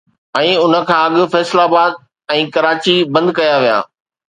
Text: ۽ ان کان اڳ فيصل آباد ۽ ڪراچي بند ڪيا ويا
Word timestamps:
۽ 0.37 0.47
ان 0.61 0.73
کان 0.89 1.07
اڳ 1.15 1.21
فيصل 1.35 1.57
آباد 1.67 2.03
۽ 2.41 2.43
ڪراچي 2.59 2.95
بند 3.15 3.37
ڪيا 3.41 3.55
ويا 3.67 3.77